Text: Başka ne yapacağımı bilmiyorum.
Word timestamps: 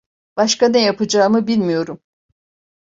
Başka 0.37 0.67
ne 0.69 0.81
yapacağımı 0.83 1.47
bilmiyorum. 1.47 2.01